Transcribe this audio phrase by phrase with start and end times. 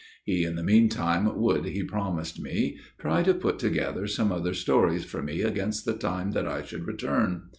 [0.23, 5.05] He in the meantime would, he promised me, try to put together some other stories
[5.05, 7.43] for me against the time that I should return.